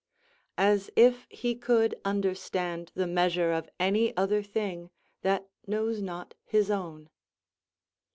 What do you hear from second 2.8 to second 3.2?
the